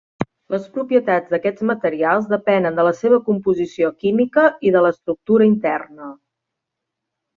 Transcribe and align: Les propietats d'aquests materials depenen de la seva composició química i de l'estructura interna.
Les 0.53 0.63
propietats 0.77 1.33
d'aquests 1.33 1.65
materials 1.71 2.25
depenen 2.31 2.79
de 2.79 2.85
la 2.89 2.93
seva 3.01 3.19
composició 3.27 3.91
química 4.07 4.47
i 4.69 4.73
de 4.77 4.83
l'estructura 4.87 5.49
interna. 5.51 6.11